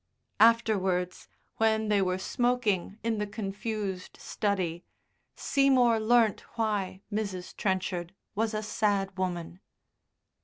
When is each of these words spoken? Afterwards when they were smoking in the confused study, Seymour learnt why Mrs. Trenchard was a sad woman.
Afterwards 0.39 1.27
when 1.57 1.87
they 1.89 2.01
were 2.01 2.17
smoking 2.17 2.97
in 3.03 3.19
the 3.19 3.27
confused 3.27 4.17
study, 4.19 4.83
Seymour 5.35 5.99
learnt 5.99 6.41
why 6.55 7.03
Mrs. 7.13 7.55
Trenchard 7.55 8.15
was 8.33 8.55
a 8.55 8.63
sad 8.63 9.15
woman. 9.15 9.59